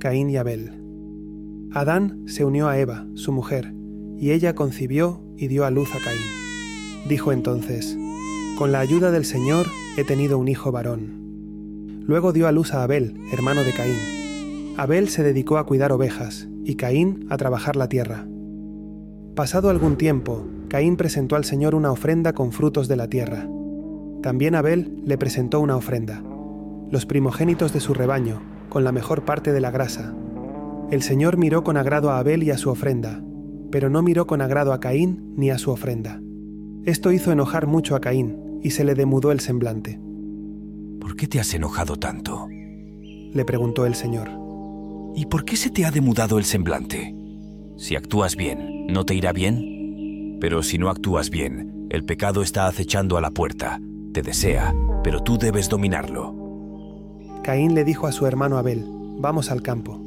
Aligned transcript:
Caín 0.00 0.30
y 0.30 0.38
Abel. 0.38 0.72
Adán 1.72 2.22
se 2.26 2.46
unió 2.46 2.68
a 2.68 2.78
Eva, 2.78 3.06
su 3.14 3.32
mujer, 3.32 3.74
y 4.16 4.30
ella 4.30 4.54
concibió 4.54 5.22
y 5.36 5.48
dio 5.48 5.66
a 5.66 5.70
luz 5.70 5.94
a 5.94 5.98
Caín. 6.02 6.22
Dijo 7.06 7.32
entonces, 7.32 7.98
Con 8.56 8.72
la 8.72 8.80
ayuda 8.80 9.10
del 9.10 9.26
Señor 9.26 9.66
he 9.98 10.04
tenido 10.04 10.38
un 10.38 10.48
hijo 10.48 10.72
varón. 10.72 12.00
Luego 12.06 12.32
dio 12.32 12.48
a 12.48 12.52
luz 12.52 12.72
a 12.72 12.82
Abel, 12.82 13.14
hermano 13.30 13.62
de 13.62 13.72
Caín. 13.72 14.74
Abel 14.78 15.10
se 15.10 15.22
dedicó 15.22 15.58
a 15.58 15.66
cuidar 15.66 15.92
ovejas, 15.92 16.48
y 16.64 16.76
Caín 16.76 17.26
a 17.28 17.36
trabajar 17.36 17.76
la 17.76 17.90
tierra. 17.90 18.26
Pasado 19.36 19.68
algún 19.68 19.96
tiempo, 19.96 20.46
Caín 20.68 20.96
presentó 20.96 21.36
al 21.36 21.44
Señor 21.44 21.74
una 21.74 21.92
ofrenda 21.92 22.32
con 22.32 22.52
frutos 22.52 22.88
de 22.88 22.96
la 22.96 23.08
tierra. 23.08 23.46
También 24.22 24.54
Abel 24.54 25.02
le 25.04 25.18
presentó 25.18 25.60
una 25.60 25.76
ofrenda, 25.76 26.22
los 26.90 27.04
primogénitos 27.04 27.74
de 27.74 27.80
su 27.80 27.92
rebaño, 27.92 28.40
con 28.70 28.84
la 28.84 28.92
mejor 28.92 29.26
parte 29.26 29.52
de 29.52 29.60
la 29.60 29.70
grasa. 29.70 30.14
El 30.90 31.02
Señor 31.02 31.36
miró 31.36 31.62
con 31.62 31.76
agrado 31.76 32.10
a 32.10 32.18
Abel 32.18 32.42
y 32.42 32.50
a 32.50 32.56
su 32.56 32.70
ofrenda, 32.70 33.22
pero 33.70 33.90
no 33.90 34.02
miró 34.02 34.26
con 34.26 34.40
agrado 34.40 34.72
a 34.72 34.80
Caín 34.80 35.34
ni 35.36 35.50
a 35.50 35.58
su 35.58 35.70
ofrenda. 35.70 36.22
Esto 36.84 37.12
hizo 37.12 37.30
enojar 37.30 37.66
mucho 37.66 37.94
a 37.94 38.00
Caín, 38.00 38.60
y 38.62 38.70
se 38.70 38.84
le 38.84 38.94
demudó 38.94 39.32
el 39.32 39.40
semblante. 39.40 40.00
¿Por 41.00 41.16
qué 41.16 41.26
te 41.26 41.40
has 41.40 41.52
enojado 41.54 41.96
tanto? 41.96 42.48
Le 42.48 43.44
preguntó 43.44 43.86
el 43.86 43.94
Señor. 43.94 44.28
¿Y 45.14 45.26
por 45.26 45.44
qué 45.44 45.56
se 45.56 45.70
te 45.70 45.84
ha 45.84 45.90
demudado 45.90 46.38
el 46.38 46.44
semblante? 46.44 47.14
Si 47.76 47.96
actúas 47.96 48.36
bien, 48.36 48.86
¿no 48.88 49.04
te 49.04 49.14
irá 49.14 49.32
bien? 49.32 50.38
Pero 50.40 50.62
si 50.62 50.78
no 50.78 50.90
actúas 50.90 51.30
bien, 51.30 51.86
el 51.90 52.04
pecado 52.04 52.42
está 52.42 52.66
acechando 52.66 53.16
a 53.16 53.20
la 53.20 53.30
puerta, 53.30 53.80
te 54.12 54.22
desea, 54.22 54.74
pero 55.02 55.20
tú 55.22 55.38
debes 55.38 55.68
dominarlo. 55.68 56.39
Caín 57.42 57.74
le 57.74 57.84
dijo 57.84 58.06
a 58.06 58.12
su 58.12 58.26
hermano 58.26 58.58
Abel, 58.58 58.84
vamos 59.18 59.50
al 59.50 59.62
campo. 59.62 60.00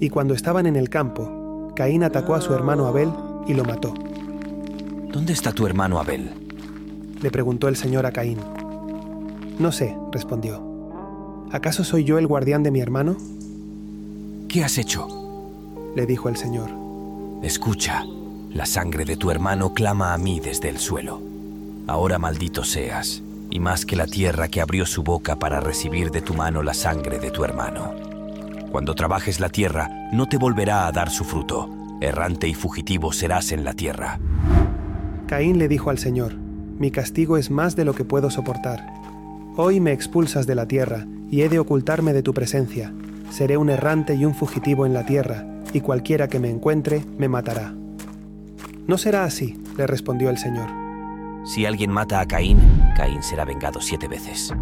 Y 0.00 0.10
cuando 0.10 0.34
estaban 0.34 0.66
en 0.66 0.76
el 0.76 0.88
campo, 0.88 1.72
Caín 1.76 2.02
atacó 2.02 2.34
a 2.34 2.40
su 2.40 2.52
hermano 2.54 2.86
Abel 2.86 3.10
y 3.46 3.54
lo 3.54 3.64
mató. 3.64 3.94
¿Dónde 5.12 5.32
está 5.32 5.52
tu 5.52 5.66
hermano 5.66 6.00
Abel? 6.00 6.30
Le 7.22 7.30
preguntó 7.30 7.68
el 7.68 7.76
Señor 7.76 8.06
a 8.06 8.12
Caín. 8.12 8.38
No 9.58 9.70
sé, 9.70 9.96
respondió. 10.10 10.62
¿Acaso 11.52 11.84
soy 11.84 12.04
yo 12.04 12.18
el 12.18 12.26
guardián 12.26 12.64
de 12.64 12.72
mi 12.72 12.80
hermano? 12.80 13.16
¿Qué 14.48 14.64
has 14.64 14.76
hecho? 14.78 15.08
Le 15.94 16.06
dijo 16.06 16.28
el 16.28 16.36
Señor. 16.36 16.70
Escucha, 17.42 18.04
la 18.50 18.66
sangre 18.66 19.04
de 19.04 19.16
tu 19.16 19.30
hermano 19.30 19.72
clama 19.74 20.12
a 20.12 20.18
mí 20.18 20.40
desde 20.40 20.68
el 20.68 20.78
suelo. 20.78 21.20
Ahora 21.86 22.18
maldito 22.18 22.64
seas, 22.64 23.22
y 23.50 23.60
más 23.60 23.86
que 23.86 23.96
la 23.96 24.06
tierra 24.06 24.48
que 24.48 24.60
abrió 24.60 24.86
su 24.86 25.02
boca 25.02 25.36
para 25.36 25.60
recibir 25.60 26.10
de 26.10 26.20
tu 26.22 26.34
mano 26.34 26.62
la 26.62 26.74
sangre 26.74 27.18
de 27.18 27.30
tu 27.30 27.44
hermano. 27.44 27.94
Cuando 28.70 28.94
trabajes 28.94 29.40
la 29.40 29.48
tierra, 29.48 29.88
no 30.12 30.26
te 30.26 30.36
volverá 30.36 30.86
a 30.86 30.92
dar 30.92 31.10
su 31.10 31.24
fruto. 31.24 31.70
Errante 32.00 32.48
y 32.48 32.54
fugitivo 32.54 33.12
serás 33.12 33.52
en 33.52 33.64
la 33.64 33.72
tierra. 33.72 34.18
Caín 35.26 35.58
le 35.58 35.68
dijo 35.68 35.90
al 35.90 35.98
Señor, 35.98 36.34
Mi 36.34 36.90
castigo 36.90 37.36
es 37.36 37.50
más 37.50 37.76
de 37.76 37.84
lo 37.84 37.94
que 37.94 38.04
puedo 38.04 38.30
soportar. 38.30 38.84
Hoy 39.56 39.78
me 39.78 39.92
expulsas 39.92 40.46
de 40.46 40.56
la 40.56 40.66
tierra, 40.66 41.06
y 41.30 41.42
he 41.42 41.48
de 41.48 41.60
ocultarme 41.60 42.12
de 42.12 42.22
tu 42.22 42.34
presencia. 42.34 42.92
Seré 43.30 43.56
un 43.56 43.70
errante 43.70 44.14
y 44.14 44.24
un 44.24 44.34
fugitivo 44.34 44.86
en 44.86 44.94
la 44.94 45.06
tierra, 45.06 45.46
y 45.72 45.80
cualquiera 45.80 46.28
que 46.28 46.40
me 46.40 46.50
encuentre 46.50 47.04
me 47.16 47.28
matará. 47.28 47.74
No 48.86 48.98
será 48.98 49.24
así, 49.24 49.56
le 49.78 49.86
respondió 49.86 50.30
el 50.30 50.38
Señor. 50.38 50.68
Si 51.44 51.64
alguien 51.64 51.90
mata 51.90 52.20
a 52.20 52.26
Caín, 52.26 52.58
Caín 52.94 53.22
será 53.22 53.44
vengado 53.44 53.80
siete 53.80 54.08
veces. 54.08 54.52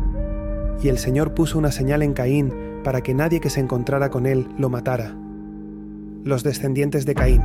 Y 0.82 0.88
el 0.88 0.98
Señor 0.98 1.34
puso 1.34 1.58
una 1.58 1.70
señal 1.70 2.02
en 2.02 2.12
Caín 2.12 2.52
para 2.82 3.02
que 3.02 3.14
nadie 3.14 3.40
que 3.40 3.50
se 3.50 3.60
encontrara 3.60 4.10
con 4.10 4.26
él 4.26 4.48
lo 4.58 4.68
matara. 4.68 5.14
Los 6.24 6.42
descendientes 6.42 7.06
de 7.06 7.14
Caín. 7.14 7.42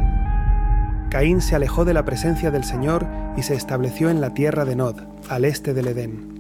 Caín 1.09 1.41
se 1.41 1.55
alejó 1.55 1.85
de 1.85 1.93
la 1.93 2.05
presencia 2.05 2.51
del 2.51 2.63
Señor 2.63 3.05
y 3.37 3.43
se 3.43 3.55
estableció 3.55 4.09
en 4.09 4.21
la 4.21 4.33
tierra 4.33 4.65
de 4.65 4.75
Nod, 4.75 4.99
al 5.29 5.45
este 5.45 5.73
del 5.73 5.87
Edén. 5.87 6.39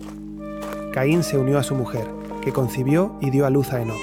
Caín 0.93 1.23
se 1.23 1.37
unió 1.37 1.59
a 1.59 1.63
su 1.63 1.75
mujer, 1.75 2.07
que 2.41 2.51
concibió 2.51 3.17
y 3.21 3.29
dio 3.29 3.45
a 3.45 3.49
luz 3.49 3.71
a 3.73 3.81
Enoc. 3.81 3.99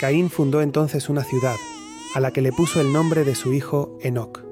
Caín 0.00 0.30
fundó 0.30 0.62
entonces 0.62 1.08
una 1.08 1.22
ciudad, 1.24 1.56
a 2.14 2.20
la 2.20 2.30
que 2.30 2.40
le 2.40 2.52
puso 2.52 2.80
el 2.80 2.92
nombre 2.92 3.24
de 3.24 3.34
su 3.34 3.52
hijo 3.52 3.98
Enoc. 4.00 4.42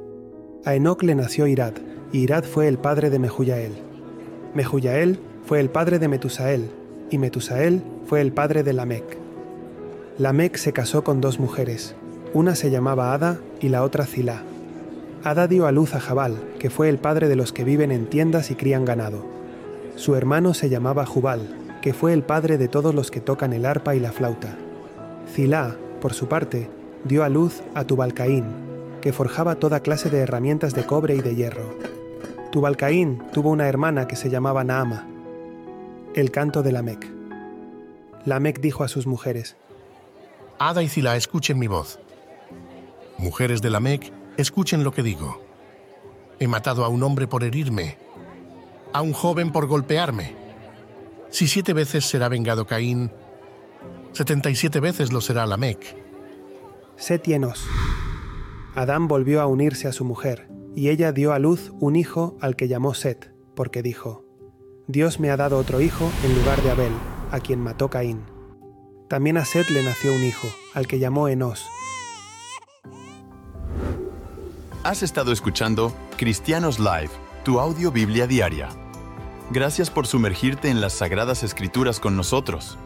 A 0.64 0.75
Enoc 0.75 1.02
le 1.02 1.14
nació 1.14 1.47
Irad, 1.47 1.75
y 2.12 2.19
Irad 2.19 2.44
fue 2.44 2.69
el 2.69 2.78
padre 2.78 3.10
de 3.10 3.19
Mehuyael. 3.19 3.85
Mehuyael 4.54 5.18
fue 5.44 5.60
el 5.60 5.70
padre 5.70 5.98
de 5.98 6.08
Metusael, 6.08 6.70
y 7.10 7.18
Metusael 7.18 7.82
fue 8.06 8.20
el 8.20 8.32
padre 8.32 8.62
de 8.62 8.72
Lamec. 8.72 9.04
Lamec 10.18 10.56
se 10.56 10.72
casó 10.72 11.04
con 11.04 11.20
dos 11.20 11.38
mujeres, 11.38 11.94
una 12.32 12.54
se 12.54 12.70
llamaba 12.70 13.12
Ada 13.12 13.38
y 13.60 13.68
la 13.68 13.82
otra 13.82 14.06
Zilá. 14.06 14.42
Ada 15.24 15.46
dio 15.46 15.66
a 15.66 15.72
luz 15.72 15.94
a 15.94 16.00
Jabal, 16.00 16.36
que 16.58 16.70
fue 16.70 16.88
el 16.88 16.98
padre 16.98 17.28
de 17.28 17.36
los 17.36 17.52
que 17.52 17.64
viven 17.64 17.92
en 17.92 18.06
tiendas 18.06 18.50
y 18.50 18.54
crían 18.54 18.84
ganado. 18.84 19.24
Su 19.96 20.14
hermano 20.14 20.54
se 20.54 20.68
llamaba 20.68 21.06
Jubal, 21.06 21.40
que 21.82 21.94
fue 21.94 22.12
el 22.12 22.22
padre 22.22 22.58
de 22.58 22.68
todos 22.68 22.94
los 22.94 23.10
que 23.10 23.20
tocan 23.20 23.52
el 23.52 23.64
arpa 23.64 23.94
y 23.94 24.00
la 24.00 24.12
flauta. 24.12 24.56
Zilá, 25.32 25.76
por 26.00 26.14
su 26.14 26.28
parte, 26.28 26.68
dio 27.04 27.24
a 27.24 27.28
luz 27.28 27.62
a 27.74 27.84
Tubalcaín, 27.84 28.44
que 29.00 29.12
forjaba 29.12 29.56
toda 29.56 29.80
clase 29.80 30.10
de 30.10 30.18
herramientas 30.18 30.74
de 30.74 30.84
cobre 30.84 31.14
y 31.14 31.20
de 31.20 31.34
hierro. 31.34 31.95
Tubalcaín 32.50 33.22
tuvo 33.32 33.50
una 33.50 33.68
hermana 33.68 34.06
que 34.06 34.16
se 34.16 34.30
llamaba 34.30 34.64
Naama. 34.64 35.06
El 36.14 36.30
canto 36.30 36.62
de 36.62 36.72
Lamec. 36.72 37.06
Lamec 38.24 38.60
dijo 38.60 38.84
a 38.84 38.88
sus 38.88 39.06
mujeres, 39.06 39.56
Ada 40.58 40.82
y 40.82 40.88
Zilá, 40.88 41.16
escuchen 41.16 41.58
mi 41.58 41.66
voz. 41.66 41.98
Mujeres 43.18 43.62
de 43.62 43.70
Lamec, 43.70 44.12
escuchen 44.36 44.84
lo 44.84 44.92
que 44.92 45.02
digo. 45.02 45.42
He 46.38 46.48
matado 46.48 46.84
a 46.84 46.88
un 46.88 47.02
hombre 47.02 47.26
por 47.26 47.44
herirme, 47.44 47.98
a 48.92 49.02
un 49.02 49.12
joven 49.12 49.52
por 49.52 49.66
golpearme. 49.66 50.34
Si 51.30 51.48
siete 51.48 51.72
veces 51.72 52.06
será 52.06 52.28
vengado 52.28 52.66
Caín, 52.66 53.10
setenta 54.12 54.50
y 54.50 54.56
siete 54.56 54.80
veces 54.80 55.12
lo 55.12 55.20
será 55.20 55.46
Lamec. 55.46 55.96
Set 56.96 57.26
y 57.28 57.34
Enos. 57.34 57.66
Adán 58.74 59.08
volvió 59.08 59.40
a 59.40 59.46
unirse 59.46 59.88
a 59.88 59.92
su 59.92 60.04
mujer, 60.04 60.48
y 60.76 60.91
ella 60.91 61.10
dio 61.10 61.32
a 61.32 61.38
luz 61.38 61.72
un 61.81 61.97
hijo 61.97 62.37
al 62.41 62.54
que 62.54 62.69
llamó 62.69 62.92
Set, 62.92 63.32
porque 63.54 63.82
dijo, 63.82 64.25
Dios 64.87 65.19
me 65.19 65.31
ha 65.31 65.37
dado 65.38 65.56
otro 65.56 65.81
hijo 65.81 66.09
en 66.22 66.38
lugar 66.38 66.62
de 66.62 66.70
Abel, 66.70 66.92
a 67.32 67.41
quien 67.41 67.60
mató 67.60 67.88
Caín. 67.88 68.20
También 69.09 69.38
a 69.38 69.47
Set 69.47 69.70
le 69.70 69.82
nació 69.82 70.12
un 70.12 70.22
hijo, 70.22 70.47
al 70.75 70.87
que 70.87 70.98
llamó 70.98 71.28
Enos. 71.28 71.66
Has 74.84 75.03
estado 75.03 75.32
escuchando 75.32 75.94
Cristianos 76.19 76.78
Live, 76.78 77.10
tu 77.43 77.58
audio 77.58 77.91
Biblia 77.91 78.26
diaria. 78.26 78.69
Gracias 79.50 79.91
por 79.91 80.06
sumergirte 80.06 80.69
en 80.69 80.82
las 80.82 80.93
Sagradas 80.93 81.43
Escrituras 81.43 82.00
con 82.00 82.16
nosotros. 82.16 82.76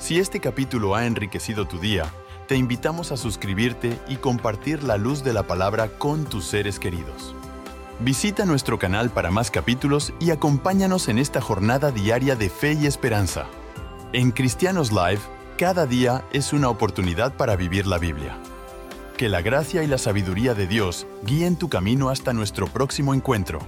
Si 0.00 0.18
este 0.18 0.40
capítulo 0.40 0.96
ha 0.96 1.06
enriquecido 1.06 1.68
tu 1.68 1.78
día, 1.78 2.12
te 2.50 2.56
invitamos 2.56 3.12
a 3.12 3.16
suscribirte 3.16 3.96
y 4.08 4.16
compartir 4.16 4.82
la 4.82 4.96
luz 4.96 5.22
de 5.22 5.32
la 5.32 5.44
palabra 5.44 5.86
con 5.86 6.24
tus 6.24 6.46
seres 6.46 6.80
queridos. 6.80 7.32
Visita 8.00 8.44
nuestro 8.44 8.76
canal 8.76 9.08
para 9.10 9.30
más 9.30 9.52
capítulos 9.52 10.12
y 10.18 10.32
acompáñanos 10.32 11.06
en 11.06 11.20
esta 11.20 11.40
jornada 11.40 11.92
diaria 11.92 12.34
de 12.34 12.50
fe 12.50 12.72
y 12.72 12.86
esperanza. 12.86 13.46
En 14.12 14.32
Cristianos 14.32 14.90
Live, 14.90 15.20
cada 15.58 15.86
día 15.86 16.24
es 16.32 16.52
una 16.52 16.70
oportunidad 16.70 17.36
para 17.36 17.54
vivir 17.54 17.86
la 17.86 17.98
Biblia. 17.98 18.36
Que 19.16 19.28
la 19.28 19.42
gracia 19.42 19.84
y 19.84 19.86
la 19.86 19.98
sabiduría 19.98 20.54
de 20.54 20.66
Dios 20.66 21.06
guíen 21.24 21.54
tu 21.54 21.68
camino 21.68 22.08
hasta 22.08 22.32
nuestro 22.32 22.66
próximo 22.66 23.14
encuentro. 23.14 23.60